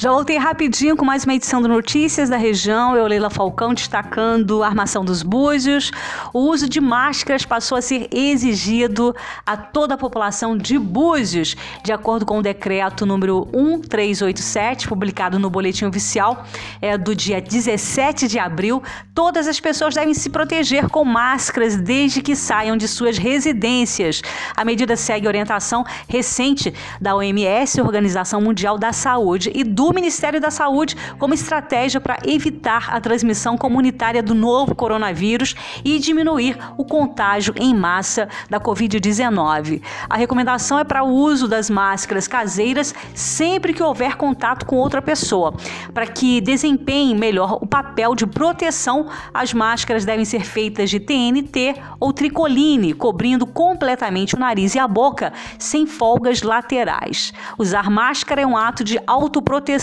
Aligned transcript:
Já 0.00 0.10
voltei 0.10 0.38
rapidinho 0.38 0.96
com 0.96 1.04
mais 1.04 1.24
uma 1.24 1.34
edição 1.34 1.60
do 1.60 1.68
Notícias 1.68 2.30
da 2.30 2.38
Região. 2.38 2.96
Eu, 2.96 3.06
Leila 3.06 3.28
Falcão, 3.28 3.74
destacando 3.74 4.62
a 4.62 4.66
armação 4.66 5.04
dos 5.04 5.22
búzios. 5.22 5.90
O 6.32 6.38
uso 6.38 6.66
de 6.66 6.80
máscaras 6.80 7.44
passou 7.44 7.76
a 7.76 7.82
ser 7.82 8.08
exigido 8.10 9.14
a 9.44 9.58
toda 9.58 9.96
a 9.96 9.98
população 9.98 10.56
de 10.56 10.78
Búzios, 10.78 11.54
de 11.84 11.92
acordo 11.92 12.24
com 12.24 12.38
o 12.38 12.42
decreto 12.42 13.04
número 13.04 13.46
1387, 13.52 14.88
publicado 14.88 15.38
no 15.38 15.50
Boletim 15.50 15.84
Oficial 15.84 16.46
é, 16.80 16.96
do 16.96 17.14
dia 17.14 17.38
17 17.38 18.26
de 18.26 18.38
abril. 18.38 18.82
Todas 19.14 19.46
as 19.46 19.60
pessoas 19.60 19.94
devem 19.94 20.14
se 20.14 20.30
proteger 20.30 20.88
com 20.88 21.04
máscaras 21.04 21.76
desde 21.76 22.22
que 22.22 22.34
saiam 22.34 22.74
de 22.74 22.88
suas 22.88 23.18
residências. 23.18 24.22
A 24.56 24.64
medida 24.64 24.96
segue 24.96 25.28
orientação 25.28 25.84
recente 26.08 26.72
da 26.98 27.14
OMS, 27.14 27.82
Organização 27.82 28.40
Mundial 28.40 28.78
da 28.78 28.94
Saúde, 28.94 29.52
e 29.54 29.62
do 29.62 29.89
Ministério 29.94 30.40
da 30.40 30.50
Saúde 30.50 30.96
como 31.18 31.34
estratégia 31.34 32.00
para 32.00 32.18
evitar 32.24 32.90
a 32.90 33.00
transmissão 33.00 33.56
comunitária 33.58 34.22
do 34.22 34.34
novo 34.34 34.74
coronavírus 34.74 35.54
e 35.84 35.98
diminuir 35.98 36.56
o 36.76 36.84
contágio 36.84 37.54
em 37.56 37.74
massa 37.74 38.28
da 38.48 38.60
Covid-19. 38.60 39.82
A 40.08 40.16
recomendação 40.16 40.78
é 40.78 40.84
para 40.84 41.02
o 41.02 41.08
uso 41.08 41.48
das 41.48 41.68
máscaras 41.68 42.28
caseiras 42.28 42.94
sempre 43.14 43.72
que 43.72 43.82
houver 43.82 44.16
contato 44.16 44.64
com 44.66 44.76
outra 44.76 45.02
pessoa. 45.02 45.54
Para 45.92 46.06
que 46.06 46.40
desempenhem 46.40 47.16
melhor 47.16 47.58
o 47.60 47.66
papel 47.66 48.14
de 48.14 48.26
proteção, 48.26 49.08
as 49.34 49.52
máscaras 49.52 50.04
devem 50.04 50.24
ser 50.24 50.44
feitas 50.44 50.90
de 50.90 51.00
TNT 51.00 51.74
ou 51.98 52.12
tricoline, 52.12 52.94
cobrindo 52.94 53.46
completamente 53.46 54.36
o 54.36 54.38
nariz 54.38 54.74
e 54.74 54.78
a 54.78 54.86
boca, 54.86 55.32
sem 55.58 55.86
folgas 55.86 56.42
laterais. 56.42 57.32
Usar 57.58 57.90
máscara 57.90 58.42
é 58.42 58.46
um 58.46 58.56
ato 58.56 58.84
de 58.84 59.00
autoproteção 59.06 59.79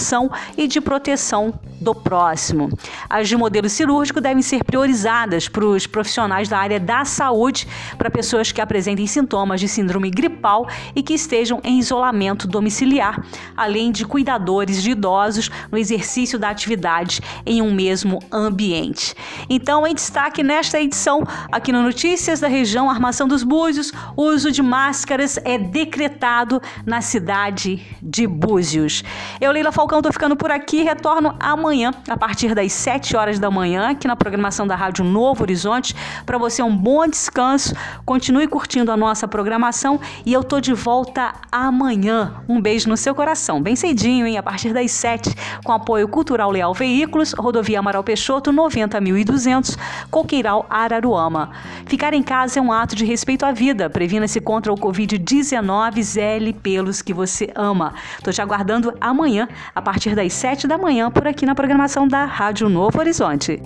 e 0.56 0.68
de 0.68 0.80
proteção 0.80 1.54
do 1.80 1.94
próximo. 1.94 2.70
As 3.10 3.28
de 3.28 3.38
modelo 3.38 3.70
cirúrgico 3.70 4.20
devem 4.20 4.42
ser 4.42 4.64
priorizadas 4.64 5.48
para 5.48 5.66
os 5.66 5.88
profissionais 5.88 6.50
da 6.50 6.58
área 6.58 6.80
da 6.80 7.06
saúde, 7.06 7.68
para 7.98 8.10
pessoas 8.10 8.52
que 8.52 8.62
apresentem 8.62 9.08
sintomas 9.08 9.60
de 9.60 9.68
síndrome 9.68 10.10
gripal 10.10 10.68
e 10.96 11.04
que 11.04 11.14
estejam 11.14 11.60
em 11.64 11.80
isolamento 11.80 12.48
domiciliar, 12.48 13.24
além 13.56 13.92
de 13.92 14.06
cuidadores 14.06 14.82
de 14.82 14.92
idosos 14.92 15.50
no 15.72 15.78
exercício 15.78 16.40
da 16.40 16.50
atividade 16.50 17.22
em 17.46 17.62
um 17.62 17.74
mesmo 17.74 18.20
ambiente. 18.32 19.16
Então, 19.50 19.86
em 19.86 19.94
destaque 19.94 20.44
nesta 20.44 20.80
edição, 20.80 21.24
aqui 21.52 21.72
no 21.72 21.82
Notícias 21.82 22.40
da 22.40 22.48
Região 22.48 22.90
Armação 22.90 23.28
dos 23.28 23.44
Búzios, 23.44 23.92
o 24.16 24.24
uso 24.24 24.52
de 24.52 24.62
máscaras 24.62 25.38
é 25.44 25.58
decretado 25.58 26.62
na 26.86 27.02
cidade 27.02 27.86
de 28.02 28.28
Búzios. 28.28 29.04
Eu, 29.40 29.52
Leila 29.52 29.72
Falcão, 29.72 30.00
estou 30.00 30.12
ficando 30.12 30.36
por 30.36 30.52
aqui. 30.52 30.84
Retorno 30.84 31.36
amanhã, 31.68 31.92
a 32.08 32.16
partir 32.16 32.56
das 32.56 32.72
7 32.72 33.18
horas 33.18 33.40
da 33.40 33.52
manhã, 33.52 33.90
aqui 33.90 34.08
na 34.08 34.16
programação 34.16 34.66
da 34.66 34.74
Rádio 34.74 35.04
Novo 35.04 35.44
Horizonte. 35.44 35.94
Para 36.26 36.38
você, 36.38 36.64
um 36.64 36.74
bom 36.74 37.06
descanso. 37.06 37.76
Continue 38.06 38.48
curtindo 38.48 38.90
a 38.90 38.96
nossa 38.96 39.28
programação 39.28 40.00
e 40.26 40.32
eu 40.32 40.46
tô 40.46 40.62
de 40.62 40.74
volta 40.74 41.34
amanhã. 41.52 42.36
Um 42.48 42.62
beijo 42.62 42.88
no 42.88 42.96
seu 42.96 43.14
coração, 43.14 43.62
bem 43.62 43.76
cedinho, 43.76 44.26
hein? 44.26 44.38
A 44.38 44.44
partir 44.44 44.72
das 44.72 44.92
7, 44.92 45.36
com 45.62 45.74
apoio 45.74 46.08
Cultural 46.08 46.50
Leal 46.50 46.74
Veículos, 46.74 47.34
Rodovia 47.34 47.80
Amaral 47.80 48.02
Peixoto, 48.02 48.54
90.200, 48.54 49.78
Coqueiral 50.10 50.66
Araruama. 50.70 51.52
Ficar 51.86 52.14
em 52.14 52.24
casa 52.24 52.60
é 52.60 52.62
um 52.62 52.72
ato 52.72 52.96
de 52.96 53.04
respeito 53.04 53.46
à 53.46 53.52
vida. 53.52 53.90
Previna-se 53.90 54.40
contra 54.40 54.72
o 54.72 54.78
Covid-19, 54.78 56.02
zele 56.02 56.54
pelos 56.54 57.02
que 57.02 57.14
você 57.14 57.52
ama. 57.54 57.94
Tô 58.24 58.32
te 58.32 58.42
aguardando 58.42 58.94
amanhã, 59.02 59.50
a 59.76 59.82
partir 59.82 60.16
das 60.16 60.32
7 60.32 60.66
da 60.66 60.78
manhã, 60.78 61.12
por 61.12 61.28
aqui 61.28 61.46
na 61.46 61.57
programação 61.58 62.08
da 62.08 62.24
Rádio 62.24 62.70
Novo 62.70 63.00
Horizonte. 63.00 63.60